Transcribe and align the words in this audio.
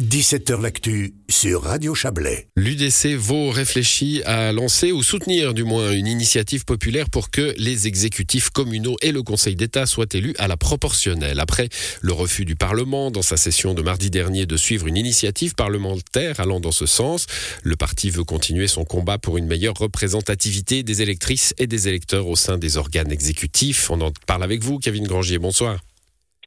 17h 0.00 0.62
L'actu 0.62 1.14
sur 1.28 1.64
Radio 1.64 1.92
Chablais. 1.92 2.46
L'UDC 2.54 3.16
Vaud 3.16 3.50
réfléchit 3.50 4.22
à 4.22 4.52
lancer 4.52 4.92
ou 4.92 5.02
soutenir 5.02 5.54
du 5.54 5.64
moins 5.64 5.90
une 5.90 6.06
initiative 6.06 6.64
populaire 6.64 7.10
pour 7.10 7.30
que 7.30 7.52
les 7.58 7.88
exécutifs 7.88 8.50
communaux 8.50 8.96
et 9.02 9.10
le 9.10 9.24
Conseil 9.24 9.56
d'État 9.56 9.86
soient 9.86 10.06
élus 10.12 10.36
à 10.38 10.46
la 10.46 10.56
proportionnelle. 10.56 11.40
Après 11.40 11.68
le 12.00 12.12
refus 12.12 12.44
du 12.44 12.54
Parlement 12.54 13.10
dans 13.10 13.22
sa 13.22 13.36
session 13.36 13.74
de 13.74 13.82
mardi 13.82 14.08
dernier 14.08 14.46
de 14.46 14.56
suivre 14.56 14.86
une 14.86 14.96
initiative 14.96 15.56
parlementaire 15.56 16.38
allant 16.38 16.60
dans 16.60 16.70
ce 16.70 16.86
sens, 16.86 17.26
le 17.64 17.74
parti 17.74 18.10
veut 18.10 18.22
continuer 18.22 18.68
son 18.68 18.84
combat 18.84 19.18
pour 19.18 19.36
une 19.36 19.48
meilleure 19.48 19.74
représentativité 19.76 20.84
des 20.84 21.02
électrices 21.02 21.54
et 21.58 21.66
des 21.66 21.88
électeurs 21.88 22.28
au 22.28 22.36
sein 22.36 22.56
des 22.56 22.76
organes 22.76 23.10
exécutifs. 23.10 23.90
On 23.90 24.00
en 24.00 24.12
parle 24.28 24.44
avec 24.44 24.62
vous, 24.62 24.78
Kevin 24.78 25.08
Grangier. 25.08 25.38
Bonsoir. 25.38 25.80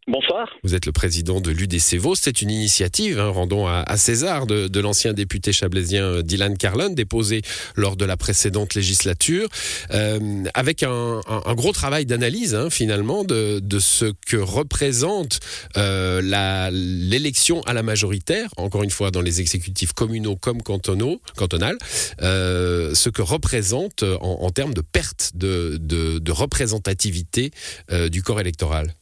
Bonsoir. 0.07 0.49
Vous 0.63 0.73
êtes 0.73 0.87
le 0.87 0.91
président 0.91 1.41
de 1.41 1.51
l'UDC 1.51 1.97
Vaud. 1.97 2.15
C'est 2.15 2.41
une 2.41 2.49
initiative, 2.49 3.19
hein, 3.19 3.29
rendons 3.29 3.67
à, 3.67 3.97
César, 3.97 4.47
de, 4.47 4.79
l'ancien 4.79 5.13
député 5.13 5.53
chablaisien 5.53 6.03
euh, 6.03 6.21
Dylan 6.23 6.57
Carlin, 6.57 6.89
déposée 6.89 7.43
lors 7.75 7.95
de 7.95 8.05
la 8.05 8.17
précédente 8.17 8.73
législature, 8.73 9.47
euh, 9.91 10.43
avec 10.55 10.81
un, 10.81 11.21
gros 11.53 11.71
travail 11.71 12.07
d'analyse, 12.07 12.55
hein, 12.55 12.71
finalement, 12.71 13.23
de, 13.23 13.61
ce 13.79 14.11
que 14.25 14.37
représente 14.37 15.39
euh, 15.77 16.21
l'élection 16.71 17.61
à 17.61 17.73
la 17.73 17.83
majoritaire, 17.83 18.49
encore 18.57 18.81
une 18.81 18.89
fois 18.89 19.11
dans 19.11 19.21
les 19.21 19.39
exécutifs 19.39 19.93
communaux 19.93 20.35
comme 20.35 20.63
cantonaux, 20.63 21.21
cantonales, 21.37 21.77
ce 22.19 23.09
que 23.09 23.21
représente 23.21 24.03
en, 24.03 24.49
termes 24.49 24.73
de 24.73 24.81
perte 24.81 25.31
de, 25.35 26.31
représentativité 26.31 27.51
du 28.09 28.23
corps 28.23 28.39
électoral. 28.39 28.95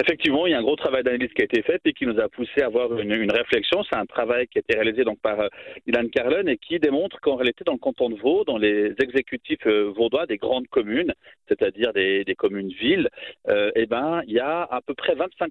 Effectivement, 0.00 0.46
il 0.46 0.52
y 0.52 0.54
a 0.54 0.58
un 0.58 0.62
gros 0.62 0.76
travail 0.76 1.02
d'analyse 1.02 1.32
qui 1.34 1.42
a 1.42 1.44
été 1.44 1.60
fait 1.62 1.80
et 1.84 1.92
qui 1.92 2.06
nous 2.06 2.20
a 2.20 2.28
poussé 2.28 2.62
à 2.62 2.66
avoir 2.66 2.96
une, 3.00 3.32
réflexion. 3.32 3.82
C'est 3.82 3.98
un 3.98 4.06
travail 4.06 4.46
qui 4.46 4.58
a 4.58 4.60
été 4.60 4.78
réalisé 4.78 5.02
donc 5.02 5.18
par 5.20 5.40
euh, 5.40 5.48
Ilan 5.88 6.08
Carlin 6.08 6.46
et 6.46 6.56
qui 6.56 6.78
démontre 6.78 7.20
qu'en 7.20 7.34
réalité, 7.34 7.64
dans 7.64 7.72
le 7.72 7.78
canton 7.78 8.08
de 8.08 8.14
Vaud, 8.14 8.44
dans 8.44 8.58
les 8.58 8.94
exécutifs 9.02 9.66
euh, 9.66 9.92
vaudois 9.96 10.26
des 10.26 10.36
grandes 10.36 10.68
communes, 10.68 11.12
c'est-à-dire 11.48 11.92
des, 11.92 12.24
communes-villes, 12.38 13.08
euh, 13.48 13.72
eh 13.74 13.86
ben, 13.86 14.22
il 14.28 14.34
y 14.34 14.38
a 14.38 14.62
à 14.62 14.80
peu 14.82 14.94
près 14.94 15.16
25 15.16 15.50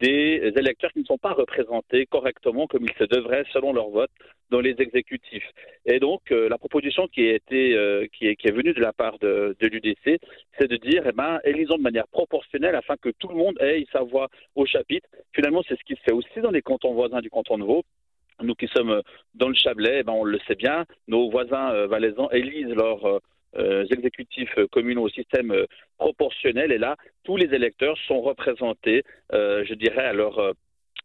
des 0.00 0.52
électeurs 0.56 0.92
qui 0.92 1.00
ne 1.00 1.04
sont 1.04 1.18
pas 1.18 1.32
représentés 1.32 2.06
correctement 2.06 2.66
comme 2.66 2.84
il 2.84 2.92
se 2.98 3.04
devrait 3.04 3.44
selon 3.52 3.72
leur 3.72 3.88
vote 3.90 4.10
dans 4.50 4.60
les 4.60 4.74
exécutifs. 4.78 5.48
Et 5.84 5.98
donc, 5.98 6.20
euh, 6.30 6.48
la 6.48 6.58
proposition 6.58 7.06
qui, 7.08 7.28
a 7.28 7.34
été, 7.34 7.74
euh, 7.74 8.06
qui, 8.12 8.26
est, 8.26 8.36
qui, 8.36 8.48
est, 8.48 8.52
venue 8.52 8.72
de 8.72 8.80
la 8.80 8.92
part 8.92 9.18
de, 9.18 9.56
de 9.58 9.66
l'UDC, 9.66 10.20
c'est 10.58 10.68
de 10.68 10.76
dire, 10.76 11.04
eh 11.06 11.12
ben, 11.12 11.38
élisons 11.44 11.76
de 11.76 11.82
manière 11.82 12.08
proportionnelle 12.08 12.74
afin 12.74 12.96
que 12.96 13.10
tout 13.18 13.28
le 13.28 13.34
monde 13.34 13.58
ait 13.60 13.84
sa 13.92 14.02
voix 14.02 14.28
au 14.54 14.64
chapitre. 14.66 15.08
Finalement, 15.32 15.62
c'est 15.68 15.78
ce 15.78 15.84
qui 15.84 15.94
se 15.94 16.00
fait 16.02 16.12
aussi 16.12 16.40
dans 16.40 16.50
les 16.50 16.62
cantons 16.62 16.94
voisins 16.94 17.20
du 17.20 17.30
canton 17.30 17.58
de 17.58 17.64
Vaud. 17.64 17.82
Nous 18.40 18.54
qui 18.54 18.68
sommes 18.68 19.02
dans 19.34 19.48
le 19.48 19.54
Chablais, 19.54 19.98
eh 20.00 20.02
ben, 20.04 20.12
on 20.12 20.24
le 20.24 20.38
sait 20.46 20.54
bien, 20.54 20.84
nos 21.08 21.28
voisins 21.30 21.72
euh, 21.72 21.86
valaisans 21.88 22.30
élisent 22.30 22.74
leurs 22.74 23.20
euh, 23.56 23.86
exécutifs 23.90 24.54
communaux 24.70 25.04
au 25.04 25.08
système 25.08 25.52
euh, 25.52 25.64
proportionnel. 25.96 26.70
Et 26.70 26.76
là, 26.76 26.96
tous 27.24 27.38
les 27.38 27.46
électeurs 27.54 27.96
sont 28.06 28.20
représentés, 28.20 29.04
euh, 29.32 29.64
je 29.66 29.72
dirais, 29.72 30.04
à 30.04 30.12
leur 30.12 30.52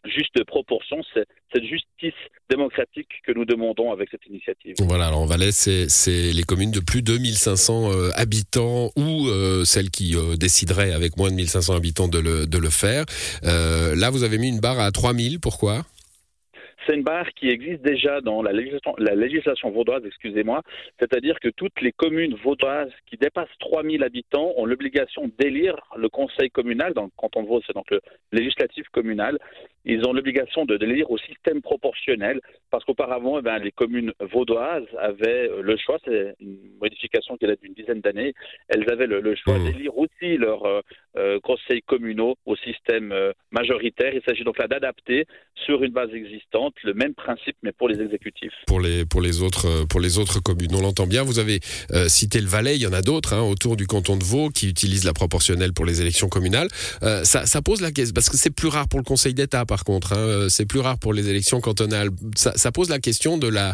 juste 0.04 0.44
proportion. 0.44 0.98
C'est 1.14 1.26
cette 1.54 1.64
justice 1.64 2.20
démocratique 2.50 3.08
que 3.26 3.32
nous 3.32 3.46
demandons 3.46 3.94
avec 3.94 4.10
cette 4.12 4.26
initiative. 4.28 4.76
Voilà, 4.80 5.08
alors 5.08 5.20
en 5.20 5.26
Valais, 5.26 5.54
c'est 5.54 6.34
les 6.34 6.44
communes 6.44 6.72
de 6.72 6.82
plus 6.82 7.02
de 7.02 7.18
1500 7.18 8.12
habitants 8.16 8.92
ou 8.98 9.30
celles 9.64 9.90
qui 9.90 10.18
décideraient 10.38 10.92
avec 10.92 11.16
moins 11.16 11.30
de 11.30 11.36
1500 11.36 11.78
habitants 11.78 12.10
de 12.10 12.20
le, 12.20 12.46
de 12.46 12.58
le 12.58 12.70
faire. 12.70 13.06
là, 13.44 14.10
vous 14.10 14.24
avez 14.24 14.38
mis 14.38 14.50
une 14.50 14.60
barre 14.60 14.82
à 14.82 14.92
3000, 14.92 15.40
pourquoi? 15.40 15.86
C'est 16.86 16.96
une 16.96 17.04
barre 17.04 17.30
qui 17.34 17.50
existe 17.50 17.82
déjà 17.82 18.22
dans 18.22 18.42
la 18.42 18.52
législation, 18.52 18.96
la 18.98 19.70
vaudoise, 19.70 20.04
excusez-moi, 20.06 20.62
c'est-à-dire 21.00 21.40
que 21.40 21.50
toutes 21.50 21.82
les 21.82 21.92
communes 21.92 22.36
vaudoises 22.44 22.92
qui 23.08 23.18
dépassent 23.18 23.58
3000 23.60 24.04
habitants 24.04 24.54
ont 24.58 24.66
l'obligation 24.66 25.30
d'élire 25.40 25.76
le 25.96 26.10
conseil 26.10 26.50
communal, 26.50 26.94
dans 26.94 27.04
le 27.04 27.10
canton 27.16 27.44
de 27.44 27.48
Vaud, 27.48 27.62
c'est 27.66 27.74
donc 27.74 27.90
le 27.92 28.02
législatif 28.32 28.88
communal, 28.90 29.40
ils 29.86 30.06
ont 30.08 30.14
l'obligation 30.14 30.66
de, 30.66 30.78
d'élire 30.78 31.10
au 31.12 31.18
système 31.18 31.62
proportionnel, 31.62 32.40
parce 32.72 32.84
qu'auparavant, 32.86 33.40
eh 33.40 33.42
ben, 33.42 33.58
les 33.60 33.72
communes 33.72 34.14
vaudoises 34.20 34.88
avaient 34.98 35.50
euh, 35.50 35.62
le 35.62 35.78
choix, 35.78 35.98
c'est 36.06 36.36
une 36.40 36.58
modification 36.82 37.38
qui 37.38 37.46
date 37.46 37.62
d'une 37.62 37.74
dizaine 37.74 38.02
d'années, 38.02 38.34
elles 38.70 38.90
avaient 38.90 39.08
le, 39.08 39.36
choix 39.36 39.58
mmh. 39.58 39.66
d'élire 39.66 39.98
aussi 39.98 40.38
leurs 40.38 40.66
euh, 40.66 40.82
euh, 41.18 41.40
conseils 41.42 41.82
communaux 41.82 42.36
au 42.46 42.56
système 42.56 43.14
majoritaire. 43.52 44.14
Il 44.14 44.22
s'agit 44.26 44.44
donc 44.44 44.58
là 44.58 44.68
d'adapter 44.68 45.26
sur 45.66 45.84
une 45.84 45.92
base 45.92 46.10
existante 46.14 46.74
le 46.84 46.94
même 46.94 47.14
principe, 47.14 47.56
mais 47.64 47.72
pour 47.72 47.90
les 47.90 48.02
exécutifs. 48.02 48.54
Pour 48.68 48.80
les, 48.80 49.06
pour 49.06 49.22
les, 49.22 49.42
autres, 49.42 49.68
euh, 49.68 49.86
pour 49.86 50.00
les 50.00 50.18
autres 50.18 50.40
communes. 50.40 50.74
On 50.76 50.82
l'entend 50.82 51.08
bien. 51.08 51.24
Vous 51.24 51.40
avez 51.40 51.60
euh, 51.92 52.08
cité 52.08 52.42
le 52.42 52.48
Valais, 52.48 52.76
il 52.76 52.82
y 52.82 52.88
en 52.88 52.94
a 52.94 53.02
d'autres 53.02 53.34
hein, 53.34 53.42
autour 53.42 53.76
du 53.76 53.88
canton 53.88 54.18
de 54.18 54.24
Vaud 54.24 54.50
qui 54.50 54.70
utilisent 54.70 55.06
la 55.06 55.14
proportionnelle 55.14 55.74
pour 55.74 55.86
les 55.86 56.02
élections 56.02 56.28
communales. 56.28 56.68
Euh, 57.04 57.24
ça, 57.24 57.46
ça, 57.46 57.62
pose 57.62 57.82
la 57.82 57.92
question, 57.92 58.14
parce 58.14 58.30
que 58.30 58.38
c'est 58.38 58.54
plus 58.54 58.68
rare 58.68 58.88
pour 58.88 59.00
le 59.00 59.06
Conseil 59.06 59.34
d'État 59.34 59.66
par 59.74 59.86
contre, 59.86 60.14
hein, 60.14 60.50
c'est 60.50 60.68
plus 60.68 60.82
rare 60.82 61.00
pour 61.00 61.14
les 61.14 61.32
élections 61.32 61.60
cantonales. 61.60 62.10
Ça, 62.36 62.72
pose 62.72 62.92
la 62.92 63.00
question 63.00 63.40
de 63.40 63.48
la, 63.48 63.74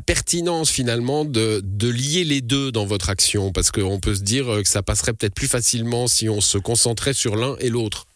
pertinence 0.00 0.70
finalement 0.70 1.24
de, 1.24 1.90
lier 1.90 2.22
les 2.22 2.40
deux 2.40 2.70
dans 2.70 2.86
votre 2.86 3.10
action, 3.10 3.50
parce 3.50 3.72
qu'on 3.72 3.98
peut 3.98 4.14
se 4.14 4.22
dire 4.22 4.44
que 4.62 4.68
ça 4.68 4.84
passerait 4.84 5.12
peut-être 5.12 5.34
plus 5.34 5.50
facilement 5.50 6.06
si 6.06 6.28
on 6.28 6.40
se 6.40 6.56
concentrait 6.56 7.14
sur 7.14 7.34
l'un 7.34 7.56
et 7.58 7.68
l'autre. 7.68 8.06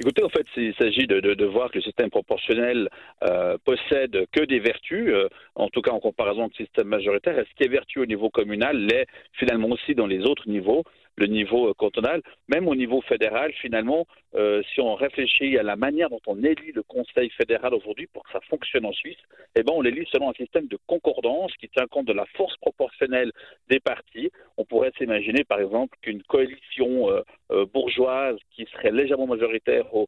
Écoutez, 0.00 0.24
en 0.24 0.28
fait, 0.28 0.44
il 0.56 0.74
s'agit 0.74 1.06
de, 1.06 1.44
voir 1.44 1.70
que 1.70 1.78
le 1.78 1.82
système 1.82 2.10
proportionnel 2.10 2.88
euh, 3.22 3.56
possède 3.64 4.26
que 4.32 4.44
des 4.44 4.58
vertus, 4.58 5.06
euh, 5.10 5.28
en 5.54 5.68
tout 5.68 5.82
cas 5.82 5.92
en 5.92 6.00
comparaison 6.00 6.40
avec 6.46 6.58
le 6.58 6.64
système 6.64 6.88
majoritaire. 6.88 7.38
Et 7.38 7.44
ce 7.48 7.54
qui 7.56 7.62
est 7.62 7.70
vertu 7.70 8.00
au 8.00 8.06
niveau 8.06 8.28
communal? 8.28 8.76
L'est 8.76 9.06
finalement 9.34 9.68
aussi 9.68 9.94
dans 9.94 10.08
les 10.08 10.22
autres 10.22 10.48
niveaux 10.48 10.82
le 11.16 11.26
niveau 11.26 11.68
euh, 11.68 11.74
cantonal, 11.74 12.22
même 12.48 12.68
au 12.68 12.74
niveau 12.74 13.00
fédéral, 13.02 13.52
finalement, 13.52 14.06
euh, 14.34 14.62
si 14.72 14.80
on 14.80 14.94
réfléchit 14.94 15.56
à 15.58 15.62
la 15.62 15.76
manière 15.76 16.10
dont 16.10 16.20
on 16.26 16.42
élit 16.42 16.72
le 16.72 16.82
Conseil 16.82 17.30
fédéral 17.30 17.74
aujourd'hui 17.74 18.06
pour 18.06 18.24
que 18.24 18.32
ça 18.32 18.40
fonctionne 18.48 18.86
en 18.86 18.92
Suisse, 18.92 19.18
eh 19.54 19.62
ben, 19.62 19.72
on 19.74 19.80
l'élit 19.80 20.06
selon 20.12 20.30
un 20.30 20.34
système 20.34 20.66
de 20.66 20.78
concordance 20.86 21.52
qui 21.56 21.68
tient 21.68 21.86
compte 21.86 22.06
de 22.06 22.12
la 22.12 22.26
force 22.36 22.56
proportionnelle 22.58 23.32
des 23.68 23.80
partis. 23.80 24.30
On 24.56 24.64
pourrait 24.64 24.92
s'imaginer, 24.98 25.44
par 25.44 25.60
exemple, 25.60 25.96
qu'une 26.02 26.22
coalition 26.24 27.10
euh, 27.10 27.66
bourgeoise 27.72 28.36
qui 28.50 28.66
serait 28.72 28.90
légèrement 28.90 29.26
majoritaire 29.26 29.86
au, 29.94 30.06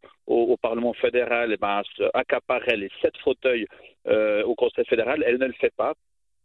Parlement 0.62 0.94
fédéral 0.94 1.52
eh 1.52 1.56
ben, 1.58 1.82
accaparerait 2.14 2.76
les 2.76 2.90
sept 3.00 3.16
fauteuils 3.18 3.66
au 4.06 4.54
Conseil 4.54 4.84
fédéral. 4.86 5.22
Elle 5.24 5.38
ne 5.38 5.46
le 5.46 5.52
fait 5.52 5.72
pas. 5.76 5.94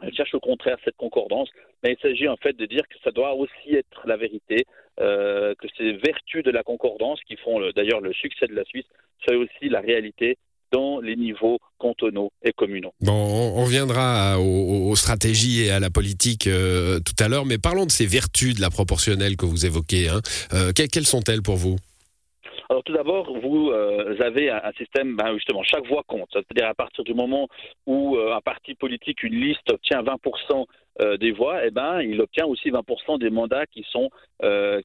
Elle 0.02 0.14
cherche 0.14 0.34
au 0.34 0.40
contraire 0.40 0.78
cette 0.84 0.98
concordance, 0.98 1.50
mais 1.84 1.94
il 1.94 2.02
s'agit 2.02 2.28
en 2.28 2.38
fait 2.38 2.54
de 2.54 2.66
dire 2.66 2.88
que 2.88 2.96
ça 3.04 3.12
doit 3.12 3.34
aussi 3.34 3.74
être 3.74 4.02
la 4.06 4.18
vérité, 4.18 4.66
euh, 5.00 5.54
que 5.56 5.68
ces 5.78 5.94
vertus 5.94 6.44
de 6.44 6.52
la 6.52 6.64
concordance 6.64 7.20
qui 7.28 7.38
font 7.38 7.60
d'ailleurs 7.76 8.02
le 8.02 8.14
succès 8.14 8.48
de 8.48 8.56
la 8.56 8.64
Suisse, 8.66 8.86
c'est 9.26 9.36
aussi 9.36 9.70
la 9.70 9.82
réalité 9.82 10.38
dans 10.72 11.00
les 11.02 11.16
niveaux 11.16 11.60
cantonaux 11.78 12.32
et 12.44 12.54
communaux. 12.54 12.94
Bon, 13.02 13.12
on 13.14 13.64
reviendra 13.64 14.40
aux, 14.40 14.96
stratégies 14.96 15.64
et 15.64 15.72
à 15.72 15.80
la 15.80 15.90
politique 15.90 16.48
euh, 16.48 17.00
tout 17.00 17.22
à 17.24 17.28
l'heure, 17.28 17.46
mais 17.46 17.58
parlons 17.58 17.86
de 17.86 17.92
ces 17.92 18.06
vertus 18.06 18.56
de 18.56 18.62
la 18.62 18.70
proportionnelle 18.70 19.36
que 19.36 19.46
vous 19.46 19.66
évoquez. 19.66 20.10
Hein. 20.10 20.22
Euh, 20.54 20.72
quelles 20.74 21.06
sont-elles 21.06 21.42
pour 21.42 21.58
vous? 21.58 21.78
Alors 22.72 22.86
tout 22.86 22.94
d'abord, 22.94 23.38
vous 23.42 23.70
euh, 23.70 24.16
avez 24.22 24.50
un, 24.50 24.72
système, 24.78 25.18
ben, 25.18 25.34
justement, 25.34 25.62
chaque 25.62 25.86
voix 25.88 26.04
compte. 26.08 26.30
C'est-à-dire 26.32 26.70
à 26.70 26.74
partir 26.74 27.04
du 27.04 27.14
moment 27.14 27.50
où 27.86 28.16
euh, 28.16 28.34
un 28.34 28.40
parti 28.40 28.76
politique, 28.76 29.24
une 29.24 29.36
liste 29.36 29.70
obtient 29.70 30.02
20% 30.02 30.66
euh, 31.02 31.18
des 31.18 31.34
voix, 31.34 31.66
eh 31.66 31.70
ben, 31.70 32.02
il 32.02 32.22
obtient 32.22 32.46
aussi 32.46 32.72
20% 32.72 33.20
des 33.20 33.30
mandats 33.30 33.66
qui 33.66 33.86
sont, 33.92 34.10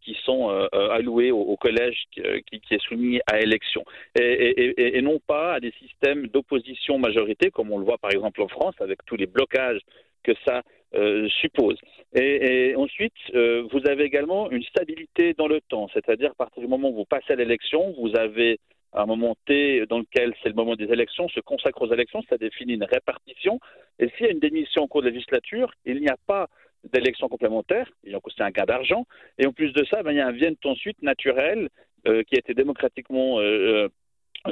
qui 0.02 0.16
sont 0.24 0.48
alloués 0.72 1.30
au, 1.30 1.56
collège 1.56 2.02
qui, 2.10 2.20
est 2.20 2.82
soumis 2.82 3.20
à 3.30 3.38
élection. 3.38 3.84
Et, 4.18 4.24
et, 4.24 4.98
et, 4.98 5.02
non 5.02 5.20
pas 5.24 5.54
à 5.54 5.60
des 5.60 5.72
systèmes 5.78 6.26
d'opposition 6.26 6.98
majorité, 6.98 7.52
comme 7.52 7.70
on 7.70 7.78
le 7.78 7.84
voit 7.84 7.98
par 7.98 8.10
exemple 8.10 8.42
en 8.42 8.48
France, 8.48 8.74
avec 8.80 8.98
tous 9.06 9.16
les 9.16 9.26
blocages 9.26 9.80
que 10.26 10.32
ça 10.46 10.62
euh, 10.94 11.28
suppose. 11.40 11.78
Et, 12.14 12.74
ensuite, 12.76 13.14
euh, 13.34 13.66
vous 13.70 13.86
avez 13.88 14.04
également 14.04 14.50
une 14.50 14.62
stabilité 14.62 15.34
dans 15.34 15.46
le 15.46 15.60
temps, 15.60 15.88
c'est-à-dire 15.92 16.30
à 16.30 16.34
partir 16.34 16.62
du 16.62 16.68
moment 16.68 16.90
où 16.90 16.94
vous 16.94 17.04
passez 17.04 17.32
à 17.32 17.36
l'élection, 17.36 17.94
vous 17.98 18.16
avez 18.16 18.58
un 18.92 19.06
moment 19.06 19.36
T 19.46 19.84
dans 19.86 19.98
lequel 19.98 20.32
c'est 20.42 20.48
le 20.48 20.54
moment 20.54 20.74
des 20.74 20.90
élections, 20.90 21.28
se 21.28 21.40
consacre 21.40 21.82
aux 21.82 21.92
élections, 21.92 22.22
ça 22.28 22.38
définit 22.38 22.74
une 22.74 22.84
répartition. 22.84 23.60
Et 23.98 24.08
s'il 24.10 24.26
y 24.26 24.28
a 24.28 24.32
une 24.32 24.40
démission 24.40 24.82
en 24.82 24.88
cours 24.88 25.02
de 25.02 25.10
législature, 25.10 25.70
il 25.84 26.00
n'y 26.00 26.08
a 26.08 26.16
pas 26.26 26.48
d'élection 26.92 27.28
complémentaire, 27.28 27.90
donc 28.10 28.22
c'est 28.34 28.42
un 28.42 28.50
gain 28.50 28.64
d'argent. 28.64 29.06
Et 29.38 29.46
en 29.46 29.52
plus 29.52 29.72
de 29.72 29.84
ça, 29.84 30.02
ben, 30.02 30.12
il 30.12 30.18
y 30.18 30.20
a 30.20 30.26
un 30.26 30.32
vient 30.32 30.54
ensuite 30.64 31.02
naturel 31.02 31.68
euh, 32.06 32.22
qui 32.22 32.36
a 32.36 32.38
été 32.38 32.54
démocratiquement 32.54 33.40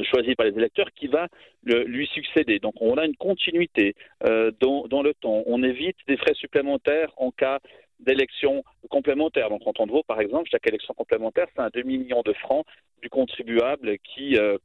choisi 0.02 0.35
par 0.35 0.46
les 0.46 0.56
électeurs 0.56 0.91
qui 0.94 1.06
va 1.06 1.29
lui 1.64 2.06
succéder. 2.08 2.58
Donc 2.58 2.75
on 2.81 2.96
a 2.96 3.05
une 3.05 3.17
continuité 3.17 3.94
euh, 4.25 4.50
dans, 4.61 5.02
le 5.02 5.14
temps. 5.14 5.43
On 5.46 5.62
évite 5.62 5.96
des 6.08 6.17
frais 6.17 6.35
supplémentaires 6.35 7.12
en 7.17 7.31
cas 7.31 7.61
d'élection 8.00 8.64
complémentaire. 8.91 9.49
Donc 9.49 9.62
en 9.67 9.87
de 9.87 9.93
Vaud, 9.93 10.02
par 10.06 10.20
exemple, 10.20 10.49
chaque 10.50 10.67
élection 10.67 10.94
complémentaire, 10.94 11.46
c'est 11.55 11.62
un 11.62 11.70
demi-million 11.73 12.23
de 12.25 12.32
francs 12.35 12.67
du 13.02 13.08
contribuable 13.08 13.99
qui, 13.99 14.37
euh, 14.37 14.58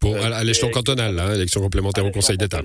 Pour, 0.00 0.16
à 0.16 0.44
l'échelon 0.44 0.70
cantonal, 0.70 1.18
hein, 1.18 1.34
élection 1.34 1.60
complémentaire 1.60 2.06
au 2.06 2.10
Conseil 2.10 2.36
d'État. 2.36 2.60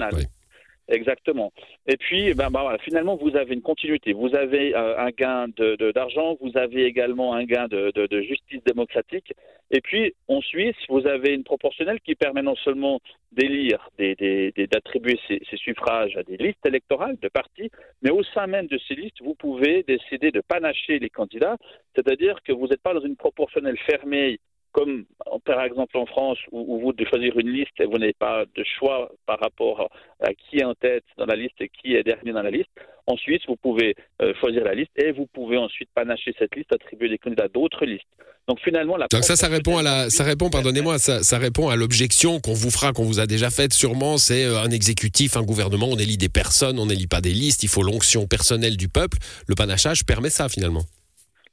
Exactement. 0.90 1.54
Et 1.88 1.96
puis, 1.96 2.34
ben, 2.34 2.50
ben, 2.50 2.62
voilà, 2.62 2.78
finalement, 2.80 3.16
vous 3.16 3.36
avez 3.38 3.54
une 3.54 3.62
continuité. 3.62 4.12
Vous 4.12 4.36
avez 4.36 4.76
euh, 4.76 4.98
un 5.00 5.10
gain 5.12 5.48
d'argent, 5.96 6.34
de, 6.34 6.38
vous 6.42 6.58
avez 6.58 6.84
également 6.84 7.34
un 7.34 7.46
gain 7.46 7.68
de, 7.68 7.92
de, 7.96 8.22
justice 8.22 8.62
démocratique. 8.66 9.34
Et 9.72 9.82
puis, 9.82 10.14
en 10.28 10.42
Suisse, 10.42 10.76
vous 10.90 11.08
avez 11.08 11.34
une 11.34 11.44
proportionnelle 11.44 12.00
qui 12.02 12.16
permet 12.16 12.44
non 12.44 12.56
seulement 12.58 13.00
d'élire, 13.32 13.90
d'attribuer 13.98 15.20
ces, 15.28 15.42
suffrages 15.56 16.16
à 16.16 16.24
des 16.24 16.38
listes 16.38 16.66
électorales 16.66 17.18
de 17.20 17.28
partis, 17.28 17.72
mais 18.02 18.12
au 18.12 18.24
sein 18.24 18.48
même 18.48 18.68
de 18.68 18.80
ces 18.88 18.96
listes, 18.96 19.22
vous 19.22 19.36
pouvez 19.36 19.84
décider 19.84 20.32
de 20.32 20.42
panacher 20.42 21.00
les 21.00 21.10
candidats, 21.10 21.58
c'est-à-dire 21.96 22.42
que 22.44 22.52
vous 22.52 22.68
n'êtes 22.68 22.82
pas 22.82 22.94
dans 22.94 23.02
une 23.02 23.16
proportionnelle 23.16 23.78
fermée 23.80 24.40
comme 24.74 25.06
par 25.46 25.64
exemple 25.64 25.96
en 25.98 26.06
France, 26.06 26.40
où, 26.52 26.80
vous 26.80 26.94
devez 26.94 27.08
choisir 27.08 27.38
une 27.38 27.52
liste 27.52 27.80
et 27.80 27.86
vous 27.86 28.00
n'avez 28.00 28.14
pas 28.14 28.44
de 28.46 28.64
choix 28.64 29.12
par 29.26 29.40
rapport 29.40 29.90
à 30.20 30.34
qui 30.34 30.58
est 30.58 30.64
en 30.66 30.74
tête 30.74 31.06
dans 31.18 31.28
la 31.28 31.36
liste 31.36 31.62
et 31.62 31.70
qui 31.70 31.96
est 31.96 32.04
dernier 32.04 32.32
dans 32.32 32.42
la 32.42 32.50
liste. 32.50 32.72
Ensuite, 33.06 33.42
vous 33.48 33.58
pouvez 33.58 33.96
euh, 34.22 34.34
choisir 34.40 34.64
la 34.64 34.74
liste 34.74 34.92
et 34.96 35.12
vous 35.12 35.28
pouvez 35.28 35.58
ensuite 35.58 35.90
panacher 35.94 36.34
cette 36.40 36.56
liste, 36.56 36.72
attribuer 36.72 37.10
des 37.10 37.18
candidats 37.18 37.50
d'autres 37.50 37.86
listes. 37.86 38.08
Donc 38.48 38.60
finalement, 38.60 38.98
la 38.98 39.08
donc 39.08 39.24
ça, 39.24 39.36
ça 39.36 39.48
répond 39.48 39.78
à 39.78 39.84
la, 39.84 40.10
ça 40.10 40.24
répond, 40.24 40.50
pardonnez-moi, 40.50 41.00
ça, 41.00 41.24
ça, 41.24 41.38
répond 41.38 41.70
à 41.70 41.78
l'objection 41.78 42.40
qu'on 42.42 42.54
vous 42.54 42.72
fera, 42.72 42.92
qu'on 42.92 43.04
vous 43.04 43.20
a 43.20 43.26
déjà 43.26 43.50
faite 43.50 43.74
sûrement. 43.74 44.18
C'est 44.18 44.46
euh, 44.46 44.60
un 44.60 44.70
exécutif, 44.70 45.38
un 45.38 45.44
gouvernement, 45.44 45.88
on 45.90 45.98
élit 45.98 46.18
des 46.18 46.30
personnes, 46.30 46.80
on 46.80 46.86
n'élit 46.86 47.08
pas 47.08 47.22
des 47.22 47.34
listes. 47.34 47.64
Il 47.64 47.70
faut 47.70 47.84
l'onction 47.84 48.28
personnelle 48.28 48.78
du 48.78 48.90
peuple. 48.90 49.18
Le 49.48 49.56
panachage 49.56 50.06
permet 50.06 50.30
ça 50.30 50.50
finalement. 50.50 50.84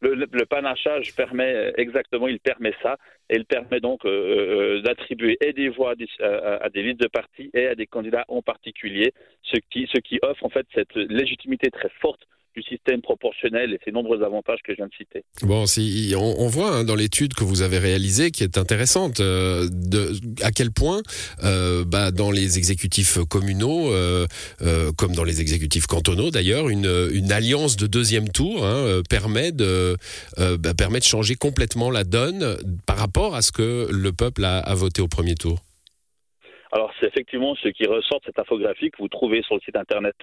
Le, 0.03 0.45
panachage 0.47 1.15
permet 1.15 1.73
exactement, 1.77 2.27
il 2.27 2.41
permet 2.41 2.73
ça, 2.83 2.97
il 3.37 3.45
permet 3.45 3.81
donc 3.81 4.05
euh, 4.05 4.79
euh, 4.79 4.83
d'attribuer 4.83 5.39
et 5.41 5.53
des 5.53 5.69
voix 5.69 5.93
à 5.93 6.69
des, 6.69 6.83
listes 6.83 7.01
de 7.01 7.09
partis 7.09 7.51
et 7.55 7.67
à 7.67 7.75
des 7.75 7.87
candidats 7.87 8.25
en 8.29 8.43
particulier, 8.43 9.13
ce 9.43 9.57
qui 9.59 10.19
offre 10.23 10.45
en 10.45 10.49
fait 10.49 10.67
cette 10.75 10.95
légitimité 10.95 11.71
très 11.71 11.91
forte 12.01 12.27
du 12.55 12.63
système 12.63 13.01
proportionnel 13.01 13.73
et 13.73 13.79
ses 13.85 13.93
nombreux 13.93 14.23
avantages 14.23 14.59
que 14.65 14.73
je 14.73 14.77
viens 14.77 14.89
de 14.89 14.95
citer. 14.95 15.25
Bon, 15.43 15.67
si, 15.67 16.15
on, 16.17 16.47
voit 16.49 16.73
hein, 16.73 16.85
dans 16.85 16.95
l'étude 16.95 17.35
que 17.35 17.45
vous 17.45 17.63
avez 17.63 17.79
réalisée, 17.79 18.31
qui 18.31 18.43
est 18.43 18.59
intéressante, 18.59 19.21
euh, 19.21 19.69
de, 19.71 20.13
à 20.43 20.51
quel 20.51 20.73
point, 20.73 21.03
euh, 21.45 21.85
bah, 21.85 22.11
dans 22.11 22.31
les 22.31 22.59
exécutifs 22.59 23.19
communaux, 23.29 23.93
euh, 23.93 24.27
comme 24.97 25.15
dans 25.15 25.25
les 25.25 25.41
exécutifs 25.41 25.87
cantonaux 25.87 26.31
d'ailleurs, 26.31 26.69
une, 26.69 27.09
une, 27.13 27.33
alliance 27.33 27.77
de 27.77 27.87
deuxième 27.87 28.29
tour 28.29 28.65
hein, 28.65 29.03
permet, 29.09 29.53
de, 29.53 29.97
bah, 30.37 30.75
permet 30.77 30.99
de 30.99 31.05
changer 31.05 31.37
complètement 31.37 31.91
la 31.91 32.05
donne 32.05 32.57
par 32.87 32.97
rapport 32.97 33.35
à 33.35 33.43
ce 33.43 33.53
que 33.53 33.89
le 33.91 34.13
peuple 34.13 34.45
a, 34.45 34.59
a 34.59 34.75
voté 34.75 35.01
au 35.03 35.09
premier 35.09 35.35
tour. 35.35 35.61
Alors, 36.73 36.93
c'est 36.99 37.07
effectivement 37.07 37.55
ce 37.57 37.69
qui 37.69 37.85
ressort 37.87 38.21
de 38.21 38.27
cette 38.27 38.39
infographie 38.39 38.91
que 38.91 38.99
vous 38.99 39.09
trouvez 39.09 39.43
sur 39.43 39.57
le 39.57 39.61
site 39.61 39.77
internet 39.77 40.15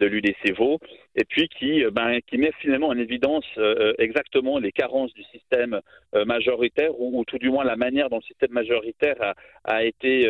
de 0.00 0.06
l'UDCVO, 0.06 0.78
et 1.16 1.24
puis 1.24 1.48
qui, 1.48 1.84
euh, 1.84 1.90
ben, 1.90 2.18
qui 2.26 2.38
met 2.38 2.52
finalement 2.60 2.88
en 2.88 2.98
évidence 2.98 3.44
euh, 3.58 3.92
exactement 3.98 4.58
les 4.58 4.72
carences 4.72 5.12
du 5.14 5.22
système 5.24 5.80
majoritaire, 6.26 6.90
ou, 6.98 7.24
tout 7.24 7.38
du 7.38 7.50
moins 7.50 7.62
la 7.62 7.76
manière 7.76 8.10
dont 8.10 8.16
le 8.16 8.22
système 8.22 8.50
majoritaire 8.50 9.14
a, 9.20 9.34
a 9.62 9.84
été 9.84 10.26